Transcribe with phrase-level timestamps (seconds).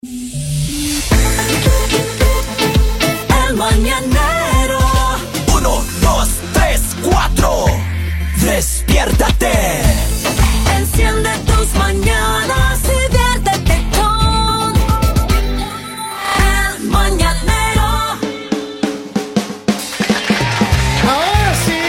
[0.00, 0.10] El
[3.56, 4.78] mañanero.
[5.52, 7.64] Uno, dos, tres, cuatro.
[8.36, 9.50] Despiértate.
[10.76, 14.72] Enciende tus mañanas y viértete con.
[16.46, 17.88] El mañanero.
[21.08, 21.80] Ahora sí.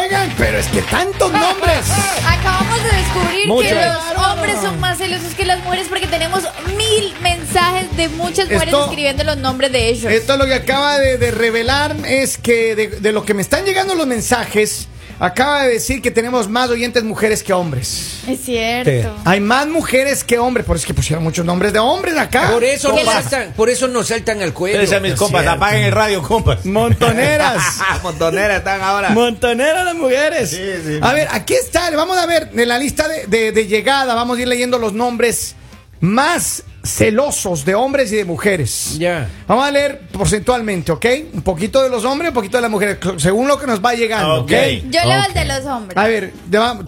[0.00, 1.84] Oigan, pero es que tantos nombres.
[2.28, 3.68] Acabamos de descubrir Mucho.
[3.70, 4.17] que los
[4.54, 6.42] hombres son más celosos que las mujeres porque tenemos
[6.76, 10.12] mil mensajes de muchas mujeres Esto- escribiendo los nombres de ellos.
[10.12, 13.64] Esto lo que acaba de, de revelar es que de, de lo que me están
[13.64, 14.88] llegando los mensajes,
[15.20, 18.20] acaba de decir que tenemos más oyentes mujeres que hombres.
[18.26, 19.16] Es cierto.
[19.24, 22.50] Hay más mujeres que hombres, por eso es que pusieron muchos nombres de hombres acá.
[22.52, 24.76] Por eso, ¿Qué nos las- saltan, por eso nos saltan al cuello.
[24.82, 25.56] Ustedes a mis compas, cierto.
[25.56, 26.64] apaguen el radio, compas.
[26.66, 27.62] Montoneras.
[28.02, 29.10] Montoneras están ahora.
[29.10, 30.50] Montoneras las mujeres.
[30.50, 30.98] Sí, sí.
[31.00, 31.90] A ver, aquí está.
[31.90, 34.14] Vamos a ver en la lista de, de- de llegada.
[34.14, 35.54] Vamos a ir leyendo los nombres
[36.00, 38.98] más celosos de hombres y de mujeres.
[38.98, 39.28] Ya.
[39.46, 41.06] Vamos a leer porcentualmente, ¿ok?
[41.34, 43.94] Un poquito de los hombres, un poquito de las mujeres, según lo que nos va
[43.94, 44.50] llegando, ¿ok?
[44.90, 45.96] Yo leo el de los hombres.
[45.96, 46.32] A ver,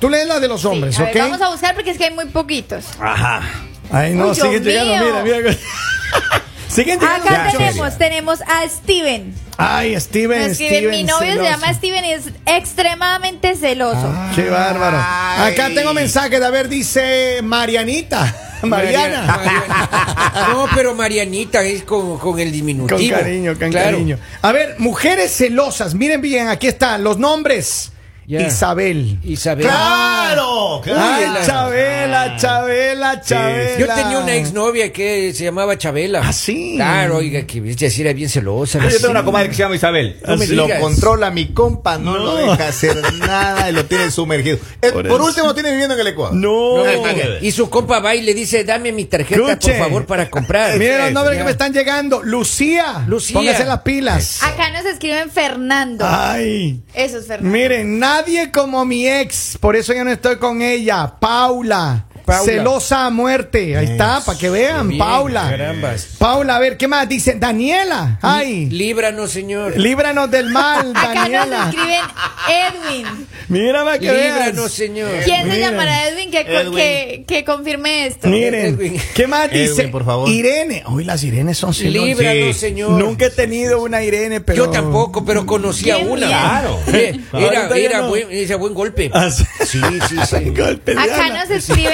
[0.00, 1.22] tú lees la de los hombres, Sí, a ver, ¿ok?
[1.22, 2.84] vamos a buscar porque es que hay muy poquitos.
[2.98, 3.42] Ajá.
[3.92, 5.22] Ay, no, Uy, siguen Dios llegando, mío.
[5.24, 5.56] mira, mira.
[6.68, 7.28] siguen llegando.
[7.28, 9.34] Acá tenemos, tenemos a Steven.
[9.56, 10.90] Ay, Steven, Steven.
[10.90, 14.10] mi novio se llama Steven y es extremadamente celoso.
[14.34, 14.96] Qué bárbaro.
[15.04, 15.52] Ay.
[15.52, 18.34] Acá tengo mensaje de a ver, dice Marianita.
[18.66, 19.22] Mariana.
[19.26, 20.48] Mariana.
[20.52, 22.98] No, pero Marianita es con, con el diminutivo.
[22.98, 23.92] Con cariño, con Claro.
[23.92, 24.18] cariño.
[24.42, 25.94] A ver, mujeres celosas.
[25.94, 27.92] Miren bien, aquí están los nombres.
[28.38, 29.18] Isabel.
[29.24, 29.66] Isabel.
[29.66, 30.80] ¡Claro!
[30.82, 31.00] claro.
[31.02, 33.78] Ay, la- Chabela, Chabela, Chabela.
[33.78, 36.22] Yo tenía una exnovia que se llamaba Chabela.
[36.24, 36.74] ¿Ah, sí?
[36.76, 38.78] Claro, oiga, que sí era bien celosa.
[38.88, 40.18] Yo tengo una comadre que se llama Isabel.
[40.26, 40.80] No me lo digas.
[40.80, 44.58] controla mi compa, no, lo deja hacer nada y lo tiene sumergido.
[44.82, 46.34] Eh, Por último, tiene viviendo en el Ecuador.
[46.34, 46.84] No.
[47.40, 50.78] Y su compa va y le dice, dame mi tarjeta, por favor, para comprar.
[50.78, 52.22] Miren los nombres que me están llegando.
[52.22, 53.04] Lucía.
[53.06, 53.34] Lucía.
[53.34, 54.42] Póngase las pilas.
[54.42, 56.04] Acá nos escriben Fernando.
[56.08, 56.80] Ay.
[56.94, 57.56] Eso es Fernando.
[57.56, 61.14] Miren, nadie como mi ex, por eso yo no estoy con ella.
[61.18, 62.04] Paula.
[62.30, 62.52] Paula.
[62.52, 63.76] Celosa a muerte.
[63.76, 64.88] Ahí está, para que vean.
[64.88, 65.48] Bien, Paula.
[65.50, 66.08] carambas.
[66.18, 67.08] Paula, a ver, ¿qué más?
[67.08, 68.18] Dice Daniela.
[68.22, 68.66] Ay.
[68.70, 69.76] Líbranos, señor.
[69.78, 71.64] Líbranos del mal, Acá nos Daniela.
[71.70, 72.00] escriben
[72.48, 73.26] Edwin.
[73.48, 74.72] Mira para que Líbranos, veas.
[74.72, 75.10] señor.
[75.24, 76.74] ¿Quién se llamará Edwin que, Edwin.
[76.76, 78.28] que, que confirme esto?
[78.28, 79.00] Miren, Edwin.
[79.14, 79.88] ¿qué más Edwin, dice?
[79.88, 80.28] por favor.
[80.28, 80.82] Irene.
[80.86, 82.06] Hoy las Irenes son celosas.
[82.08, 82.60] Líbranos, Sí.
[82.60, 82.90] señor.
[82.92, 84.64] Nunca he tenido una Irene, pero.
[84.66, 86.26] Yo tampoco, pero conocí a Qué una.
[86.26, 86.30] bien.
[86.38, 86.80] Claro.
[87.32, 88.08] Era, era, no.
[88.08, 89.10] buen, era buen golpe.
[89.12, 89.44] Ah, sí.
[89.66, 90.50] Sí, sí, sí.
[90.56, 91.40] Golpe, Acá Diana.
[91.44, 91.92] nos escriben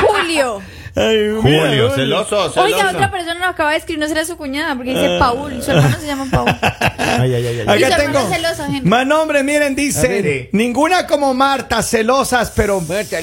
[0.00, 0.62] Julio.
[0.96, 2.60] Ay, mira, Julio, celoso, celoso.
[2.62, 5.62] Oiga, otra persona nos acaba de escribir, no será su cuñada, porque dice Paul.
[5.62, 6.48] Su hermano se llama Paul.
[6.98, 7.78] Ay, ay, ay, ay.
[7.78, 8.34] Y su Acá hermano tengo.
[8.34, 8.88] celoso, gente.
[8.88, 10.48] Más nombres, miren, dice.
[10.52, 12.82] Ninguna como Marta, celosas, pero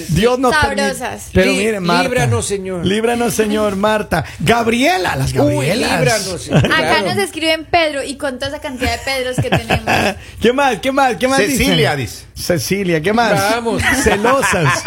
[0.10, 1.30] Dios nos sabrosas.
[1.34, 2.04] Pero miren, Marta.
[2.04, 2.86] líbranos, señor.
[2.86, 4.24] Líbranos, señor, Marta.
[4.40, 6.00] Gabriela, las Uy, Gabrielas.
[6.00, 6.42] líbranos.
[6.42, 6.66] señor.
[6.66, 7.06] Acá Claro.
[7.08, 10.16] nos escriben Pedro y con toda esa cantidad de Pedros que tenemos.
[10.42, 10.80] ¿Qué más?
[10.80, 11.16] ¿Qué más?
[11.18, 11.98] ¿Qué más Cecilia, dicen?
[12.22, 12.27] dice.
[12.38, 13.34] Cecilia, ¿qué más?
[13.56, 13.82] Vamos.
[14.04, 14.84] Celosas.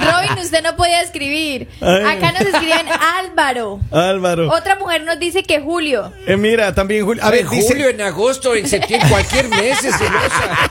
[0.00, 1.68] Robin, usted no podía escribir.
[1.80, 2.16] Ay.
[2.16, 2.86] Acá nos escriben
[3.18, 3.80] Álvaro.
[3.90, 4.50] Álvaro.
[4.52, 6.12] Otra mujer nos dice que Julio.
[6.26, 7.24] Eh, mira, también Julio.
[7.24, 7.68] A ver, en dice.
[7.68, 10.70] julio, en agosto, en septiembre, cualquier mes es celosa.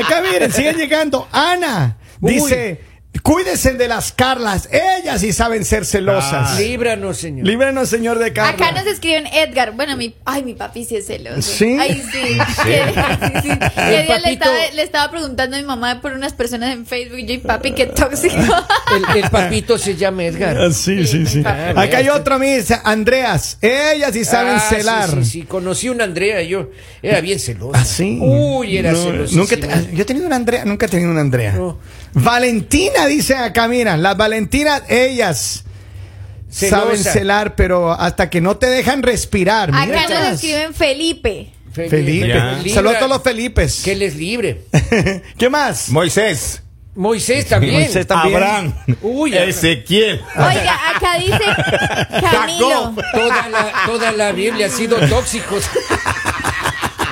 [0.00, 1.28] Acá miren, siguen llegando.
[1.30, 2.34] Ana Uy.
[2.34, 2.91] dice.
[3.22, 4.68] Cuídense de las Carlas.
[4.72, 6.58] Ellas sí saben ser celosas.
[6.58, 7.46] Líbranos, señor.
[7.46, 8.66] Líbranos, señor de Carla.
[8.66, 9.72] Acá nos escriben Edgar.
[9.72, 11.40] Bueno, mi, ay, mi papi sí es celoso.
[11.40, 11.76] ¿Sí?
[11.78, 12.18] Ay, sí.
[12.66, 16.84] El día le, papito- estaba, le estaba preguntando a mi mamá por unas personas en
[16.84, 17.18] Facebook.
[17.20, 18.34] Y yo, y papi, qué tóxico.
[19.14, 20.56] El, el papito se llama Edgar.
[20.58, 21.42] Ah, sí, sí, sí.
[21.46, 22.08] Ah, Acá hay
[22.38, 23.56] me dice Andreas.
[23.60, 25.08] Ellas sí saben Ah, celar.
[25.10, 25.42] Sí, sí, sí.
[25.42, 26.70] Conocí una Andrea, yo
[27.02, 27.78] era bien celosa.
[27.80, 28.18] ¿Ah, sí?
[28.20, 29.36] Uy, era No, celosa.
[29.36, 31.52] Nunca te- yo he tenido una Andrea, nunca he tenido una Andrea.
[31.52, 31.78] No.
[32.14, 35.64] Valentina dice acá, mira, las Valentinas, ellas
[36.50, 36.82] Celosa.
[36.82, 39.70] saben celar, pero hasta que no te dejan respirar.
[39.70, 40.08] Acá Mira.
[40.08, 41.52] nos escriben Felipe.
[41.72, 42.02] Felipe.
[42.02, 43.80] Libra- Saludos a todos los Felipes.
[43.82, 44.64] Que les libre.
[45.38, 45.88] ¿Qué más?
[45.88, 46.62] Moisés.
[46.94, 47.72] Moisés también.
[47.80, 48.36] Moisés también.
[48.36, 48.74] Abraham.
[49.00, 50.20] Uy, Ezequiel.
[50.36, 52.94] Oiga, acá dice Camilo.
[53.14, 55.64] Toda la, toda la Biblia ha sido tóxicos.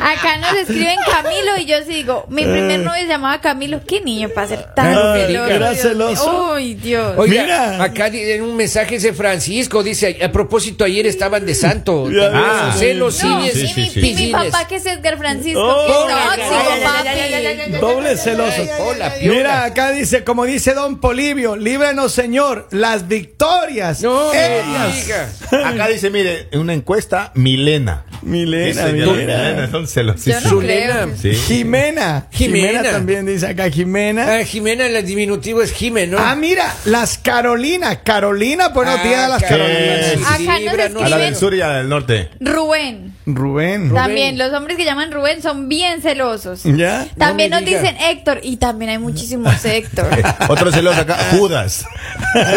[0.00, 3.80] Acá nos escriben Camilo y yo sí digo, mi primer novio se llamaba Camilo.
[3.86, 5.50] ¿Qué niño para ser tan Ay, celoso?
[5.50, 6.52] era celoso.
[6.54, 7.14] Uy, Dios.
[7.18, 7.82] Oiga, Mira.
[7.84, 12.08] acá en un mensaje de Francisco dice, a propósito, ayer estaban de santo.
[12.32, 14.50] Ah, celos, No, cines, y, sí, mi, sí, y mi piscines.
[14.50, 16.40] papá que es Edgar Francisco, Oh, tóxico, ay,
[16.82, 17.78] papi.
[17.78, 18.62] Doble celoso.
[18.80, 19.34] Hola, piola.
[19.36, 24.00] Mira, acá dice, como dice Don Polivio, líbranos, Señor, las victorias.
[24.02, 25.04] No, me ellas.
[25.04, 25.68] diga.
[25.68, 28.04] Acá dice, mire, en una encuesta, Milena.
[28.22, 29.70] Milena, Milena.
[29.70, 30.42] Son celosísimos.
[30.42, 30.92] Yo no Zulena.
[31.04, 31.16] creo.
[31.20, 31.32] Sí.
[31.34, 32.26] Jimena.
[32.30, 32.82] Jimena.
[32.82, 34.36] también dice acá, Jimena.
[34.36, 36.18] Ah, Jimena, el diminutivo es Jime, ¿no?
[36.18, 38.00] Ah, mira, las Carolina.
[38.02, 40.06] Carolina, buenos Ah, días a las Carolina, Carolinas.
[40.16, 41.02] sí, Acá sí, nos líbranos.
[41.02, 42.30] A la escriben- del sur y a la del norte.
[42.40, 43.14] Rubén.
[43.26, 43.92] Rubén.
[43.94, 46.62] También, los hombres que llaman Rubén son bien celosos.
[46.64, 47.06] ¿Ya?
[47.16, 47.80] También No nos diga.
[47.80, 50.08] dicen Héctor y también hay muchísimos Héctor.
[50.48, 51.84] Otro celoso acá, Judas.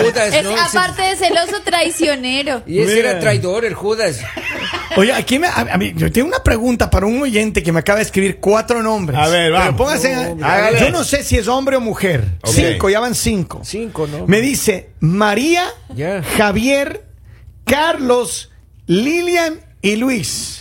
[0.01, 0.55] Judas, es ¿no?
[0.55, 2.63] aparte de celoso traicionero.
[2.65, 3.11] Y ese Mira.
[3.11, 4.19] era traidor, el Judas.
[4.97, 7.79] Oye, aquí me, a, a mí, yo tengo una pregunta para un oyente que me
[7.79, 9.17] acaba de escribir cuatro nombres.
[9.19, 9.75] A ver, Pero vamos.
[9.75, 12.25] póngase, No, yo no sé si es hombre o mujer.
[12.43, 13.61] Cinco, ya van cinco.
[13.63, 14.27] Cinco, ¿no?
[14.27, 15.65] Me dice María.
[16.37, 17.03] Javier,
[17.65, 18.51] Carlos,
[18.87, 20.59] Lilian y Luis.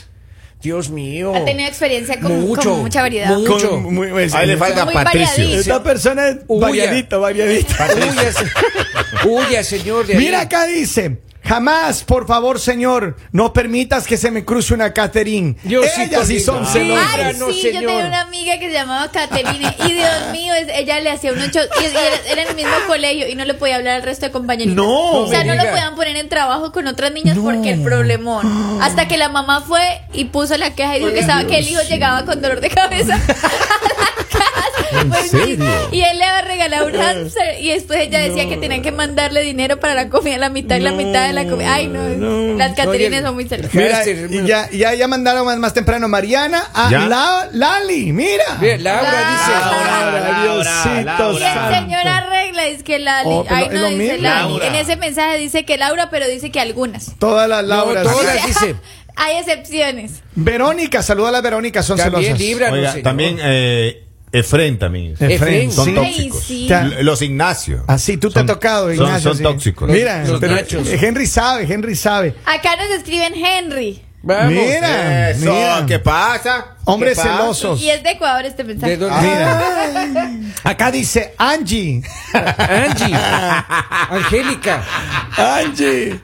[0.62, 1.34] Dios mío.
[1.34, 3.30] Ha tenido experiencia con, Mucho, con mucha variedad.
[3.36, 3.52] mucho.
[3.52, 3.70] Mucho.
[3.70, 5.28] Con- muy- Ahí le falta Muy Patricio.
[5.28, 5.58] variadito.
[5.60, 7.88] Esta persona es variadita, variadita.
[7.96, 10.06] Huya, se- huya, señor.
[10.06, 10.14] de.
[10.14, 11.18] Mira acá dice.
[11.44, 15.56] Jamás, por favor, señor, no permitas que se me cruce una Catherine.
[15.64, 17.08] Diosito Ellas sí son celosas.
[17.14, 20.68] Ay, no, sí, yo tenía una amiga que se llamaba Caterine y Dios mío, es-
[20.72, 23.44] ella le hacía unos shows y, y era, era en el mismo colegio y no
[23.44, 24.76] le podía hablar al resto de compañeritos.
[24.76, 28.78] No, o sea, no lo podían poner en trabajo con otras niñas porque el problemón.
[28.82, 31.68] Hasta que la mamá fue y puso la queja y dijo que, estaba, que el
[31.68, 33.14] hijo llegaba con dolor de cabeza.
[33.14, 35.08] a la casa.
[35.08, 35.88] Pues serio?
[35.90, 36.24] Y él le
[36.64, 40.38] regalado un hamster y después ella decía que tenían que mandarle dinero para la comida,
[40.38, 41.74] la mitad y la mitad de la comida.
[41.74, 43.74] Ay, no, las Caterines Oye, son muy celosas.
[43.74, 46.90] Mira, Hashtag, y ya, ya, ya mandaron más, más temprano Mariana a.
[46.90, 48.44] La- Lali, mira.
[48.60, 51.70] Mira, Laura Laura, Diosito Laura.
[51.70, 53.28] Y el señor arregla, dice que Lali.
[53.30, 54.18] Oh, Ay, no dice.
[54.18, 54.22] Lali.
[54.22, 54.66] Laura.
[54.66, 57.16] En ese mensaje dice que Laura, pero dice que algunas.
[57.18, 58.04] Todas las Lauras.
[58.04, 58.46] No, todas.
[58.46, 58.74] dice.
[59.16, 60.22] Hay excepciones.
[60.34, 62.40] Verónica, saluda a las Verónicas, son También celosas.
[62.40, 63.04] líbranos, Oiga, señor.
[63.04, 65.14] también eh, Efren también.
[65.20, 65.90] Efren, Son sí.
[65.90, 66.44] Ay, tóxicos.
[66.44, 66.68] sí.
[67.02, 67.84] Los Ignacio.
[67.86, 69.30] Así tú te has tocado, son- Ignacio.
[69.30, 69.42] Son sí.
[69.42, 69.90] tóxicos.
[69.90, 70.56] Mira, Los pero-.
[71.00, 72.34] Henry sabe, Henry sabe.
[72.46, 74.00] Acá nos escriben Henry.
[74.24, 74.52] Vamos.
[74.52, 75.84] Mira, Eso, mira.
[75.86, 76.76] ¿qué pasa?
[76.84, 77.38] Hombres ¿Qué pasa?
[77.40, 77.80] celosos.
[77.80, 78.96] Y es de Ecuador este mensaje.
[78.96, 80.30] Mira.
[80.62, 82.02] Acá dice Angie.
[82.32, 83.16] Angie.
[84.10, 84.84] Angélica.
[85.36, 86.20] Angie.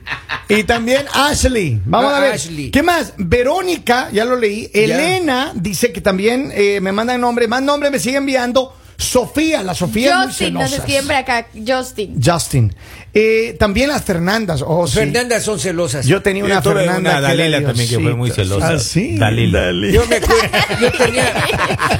[0.47, 1.81] Y también Ashley.
[1.85, 2.33] Vamos Ah, a ver.
[2.33, 2.71] Ashley.
[2.71, 3.13] ¿Qué más?
[3.17, 4.69] Verónica, ya lo leí.
[4.73, 7.47] Elena dice que también eh, me mandan nombre.
[7.47, 8.75] Más nombre me sigue enviando.
[8.99, 11.47] Sofía, la Sofía Justin, escriben por acá.
[11.65, 12.21] Justin.
[12.21, 12.75] Justin.
[13.13, 14.61] Eh, también las Fernandas.
[14.67, 14.95] Oh, sí.
[14.95, 16.05] Fernanda son celosas.
[16.05, 17.17] Yo tenía una Yo Fernanda.
[17.17, 18.73] una que Dalila también que fue muy celosa.
[18.73, 19.17] Ah, sí.
[19.17, 19.71] Dalila.
[19.89, 20.49] Yo me acuerdo,
[20.81, 21.33] yo tenía,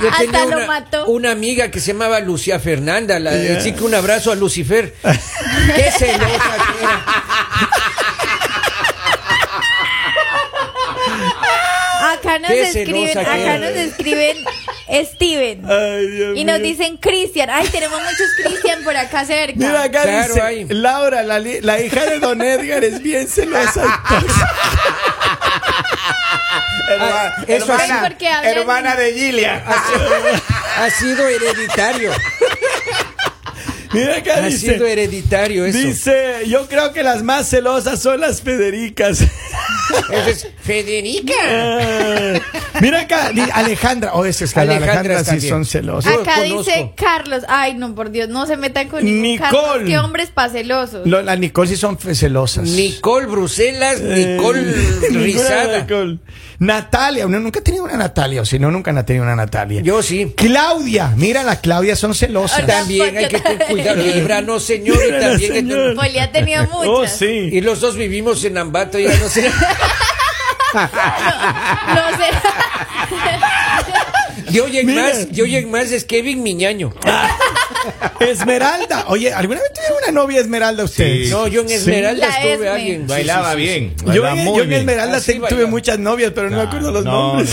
[0.01, 1.05] yo Hasta tenía lo una, mató.
[1.05, 4.93] una amiga que se llamaba Lucia Fernanda, la, así que un abrazo a Lucifer.
[5.03, 7.05] Qué celosa que era.
[12.13, 14.37] Acá nos escriben, acá nos escriben
[14.91, 15.63] Steven.
[15.69, 16.69] Ay, Dios Y nos mío.
[16.69, 17.49] dicen Cristian.
[17.49, 19.53] Ay, tenemos muchos Cristian por acá cerca.
[19.57, 20.65] Mira acá Claro, dice hay.
[20.69, 23.83] Laura, la, li- la hija de Don Edgar es bien celosa.
[26.89, 29.63] Hermana, eso Ay, hermana, porque hablan- hermana de Gilia.
[30.77, 32.11] Ha sido hereditario.
[33.93, 34.73] Mira acá Ha dice.
[34.73, 35.77] sido hereditario eso.
[35.77, 39.19] Dice, yo creo que las más celosas son las Federicas.
[40.11, 41.33] Esa es Federica.
[41.43, 42.33] Ah,
[42.81, 44.13] Mira acá, di- Alejandra.
[44.13, 46.13] Oh, ese es que Alejandra Alejandra, sí son celosas.
[46.13, 46.57] Yo Acá conozco.
[46.71, 47.43] dice Carlos.
[47.47, 49.49] Ay, no, por Dios, no se metan con ningún Nicole.
[49.51, 49.89] Carlos.
[49.89, 51.07] Qué hombres pacelosos.
[51.07, 52.67] Lo- las Nicole sí son fe- celosas.
[52.69, 54.61] Nicole Bruselas, Eh, Nicole
[55.09, 55.79] ninguna Rizada.
[55.81, 56.19] Nicole.
[56.59, 59.81] Natalia, uno nunca ha tenido una Natalia, o si no, nunca ha tenido una Natalia.
[59.81, 60.33] Yo sí.
[60.35, 62.65] Claudia, mira, las Claudias son celosas.
[62.67, 64.03] También hay que tener cuidado.
[64.03, 64.97] Líbranos, señor.
[65.07, 66.87] Y también hay que Poli ha tenido muchas.
[66.87, 67.25] Oh, sí.
[67.53, 69.49] Y los dos vivimos en Ambato, ya no sé.
[70.73, 72.29] No sé.
[74.79, 75.03] En Mira.
[75.03, 76.91] más, hoy en más es Kevin Miñaño.
[78.19, 79.05] Esmeralda.
[79.07, 81.23] Oye, ¿alguna vez tuvieron una novia Esmeralda usted?
[81.25, 81.29] Sí.
[81.29, 82.67] No, yo en Esmeralda La estuve Esme.
[82.69, 83.01] alguien.
[83.01, 83.95] Sí, Bailaba sí, sí, bien.
[83.97, 84.73] Yo, bailaba en- muy yo en.
[84.73, 85.49] Esmeralda bailaba.
[85.49, 87.51] tuve muchas novias, pero no me acuerdo los No, nombres.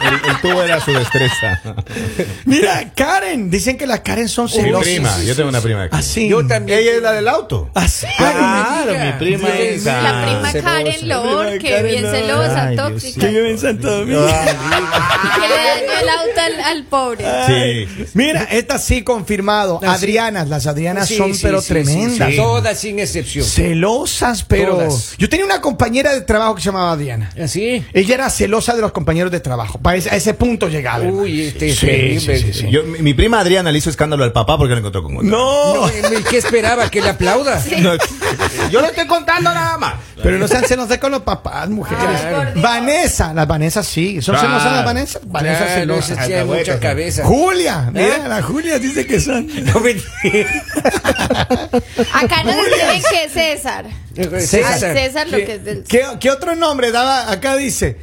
[0.00, 1.60] El, el tubo era su destreza.
[2.44, 3.50] Mira, Karen.
[3.50, 4.84] Dicen que las Karen son Mi celosas.
[4.88, 5.96] prima, yo tengo una prima aquí.
[5.96, 6.28] Así.
[6.28, 6.78] Yo también.
[6.78, 7.70] Ella es la del auto.
[7.74, 8.06] Así.
[8.16, 9.84] Claro, mi prima Dios es.
[9.84, 10.70] La prima celosa.
[10.70, 13.20] Karen Lor, prima que bien celosa, Ay, tóxica.
[13.20, 14.26] Que vive en Santo Domingo.
[14.26, 17.24] Que le dañó el al, al pobre.
[17.46, 18.06] Sí.
[18.14, 19.80] Mira, esta sí confirmado.
[19.82, 20.04] Ah, sí.
[20.04, 22.28] Adrianas, las Adrianas Sí, son sí, pero sí, tremendas.
[22.28, 22.36] sí, sí.
[22.36, 23.44] Todas sin excepción.
[23.44, 24.76] Celosas, pero.
[24.76, 25.14] Todas.
[25.18, 27.30] Yo tenía una compañera de trabajo que se llamaba Adriana.
[27.42, 27.84] ¿Así?
[27.92, 29.78] Ella era celosa de los compañeros de trabajo.
[29.78, 31.04] pa' ese- a ese punto llegaba.
[31.04, 32.38] Uy, este es Sí, terrible.
[32.38, 32.70] sí, sí, sí.
[32.70, 35.28] Yo- mi, mi prima Adriana le hizo escándalo al papá porque lo encontró con otra.
[35.28, 35.92] No, No,
[36.28, 36.90] ¿Qué esperaba?
[36.90, 37.62] ¿Que le aplauda?
[37.78, 37.92] No,
[38.70, 39.94] yo lo estoy contando nada más.
[40.22, 42.04] pero no sean celosas con los papás, mujeres.
[42.24, 42.60] Ay.
[42.60, 44.20] Vanessa, las Vanessa sí.
[44.20, 44.48] ¿Son Claro.
[44.48, 45.20] celosas las Vanessa?
[45.24, 46.17] Vanessa Claro, celosa.
[46.26, 46.80] Tiene Alcahuetas, mucha sí.
[46.80, 47.24] cabeza.
[47.24, 49.46] Julia, mira, la Julia dice que son.
[49.64, 49.92] No me-
[52.12, 53.86] Acá no se saben que es César.
[54.40, 54.78] César.
[54.94, 55.84] César lo que es del.
[55.84, 57.30] ¿Qué, qué otro nombre daba?
[57.30, 57.96] Acá dice,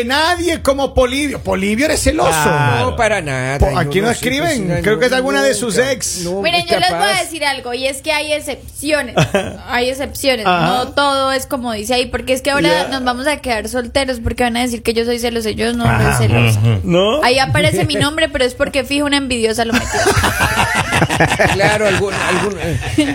[0.00, 1.40] eh, nadie como Polivio.
[1.40, 2.30] Polivio eres celoso.
[2.30, 2.90] Claro.
[2.90, 3.58] No, para nada.
[3.58, 4.66] Po- aquí no escriben.
[4.68, 6.18] pues, Creo que es no, alguna de sus ex.
[6.24, 9.14] No, Miren, yo les voy a decir algo, y es que hay excepciones.
[9.68, 10.44] Hay excepciones.
[10.46, 10.66] Ajá.
[10.66, 14.20] No todo es como dice ahí, porque es que ahora nos vamos a quedar solteros
[14.22, 15.50] porque van a decir que yo soy celosa.
[15.50, 16.60] y Yo no soy celosa.
[16.84, 17.22] ¿No?
[17.22, 19.88] Ahí aparece mi nombre, pero es porque fijo una envidiosa lo metió.
[21.54, 22.60] Claro, alguna, alguna,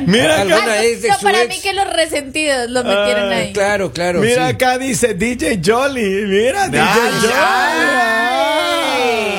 [0.05, 1.49] Mira, alguna Ah, es de no, su para ex.
[1.55, 3.53] mí que los resentidos lo metieron Ah, ahí.
[3.53, 4.19] Claro, claro.
[4.19, 4.53] Mira sí.
[4.55, 6.25] acá dice DJ Jolly.
[6.25, 6.83] Mira, DJ
[7.21, 8.76] Jolly.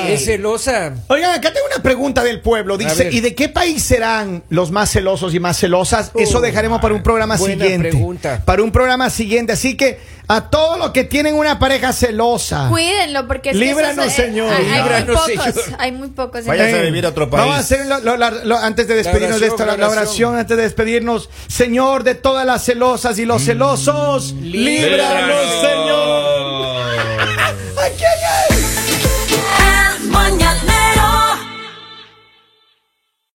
[0.09, 0.15] Ay.
[0.15, 0.93] Es celosa.
[1.07, 2.77] Oigan, acá tengo una pregunta del pueblo.
[2.77, 3.09] Dice.
[3.11, 6.11] ¿y de qué país serán los más celosos y más celosas?
[6.15, 7.89] Eso Uh, dejaremos para un programa buena siguiente.
[7.89, 8.41] pregunta.
[8.45, 9.53] Para un programa siguiente.
[9.53, 12.67] Así que a todos los que tienen una pareja celosa.
[12.69, 14.53] Cuídenlo, porque es que Líbranos, esos, eh, Señor.
[14.53, 15.75] Hay, hay muy pocos, Señor.
[15.79, 16.43] hay muy pocos.
[16.43, 16.59] Señor.
[16.61, 17.41] a vivir a otro país.
[17.41, 20.55] Vamos a hacer lo- lo- la- lo- antes de despedirnos de esto, la, oración, antes
[20.55, 21.29] de despedirnos.
[21.47, 26.99] Señor, de todas las celosas y los celosos, líbranos, Señor.
[27.79, 28.09] ¿A quién